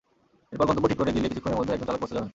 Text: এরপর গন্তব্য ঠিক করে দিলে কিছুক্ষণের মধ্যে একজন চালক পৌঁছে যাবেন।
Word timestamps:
এরপর 0.51 0.67
গন্তব্য 0.67 0.87
ঠিক 0.91 0.99
করে 1.01 1.15
দিলে 1.15 1.29
কিছুক্ষণের 1.31 1.59
মধ্যে 1.59 1.73
একজন 1.73 1.87
চালক 1.87 1.99
পৌঁছে 2.01 2.15
যাবেন। 2.17 2.29